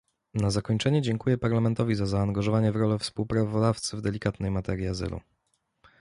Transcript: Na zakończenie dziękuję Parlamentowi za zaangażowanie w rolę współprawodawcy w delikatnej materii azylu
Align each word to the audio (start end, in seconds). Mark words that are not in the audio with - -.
Na 0.33 0.49
zakończenie 0.49 1.01
dziękuję 1.01 1.37
Parlamentowi 1.37 1.95
za 1.95 2.05
zaangażowanie 2.05 2.71
w 2.71 2.75
rolę 2.75 2.99
współprawodawcy 2.99 3.97
w 3.97 4.01
delikatnej 4.01 4.51
materii 4.51 4.87
azylu 4.87 5.21